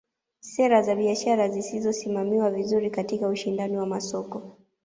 Sera 0.39 0.81
za 0.83 0.95
biashara 0.95 1.49
zisizosimamiwa 1.49 2.51
vizuri 2.51 2.89
katika 2.89 3.27
ushindani 3.27 3.77
wa 3.77 3.85
masoko 3.85 4.57